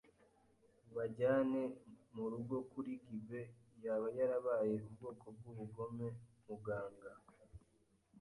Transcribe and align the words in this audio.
ubajyane 0.89 1.61
murugo 2.15 2.55
kuri 2.71 2.91
gibbet 3.07 3.49
yaba 3.85 4.07
yarabaye 4.17 4.75
ubwoko 4.87 5.25
bwubugome. 5.35 6.07
Muganga 6.47 7.11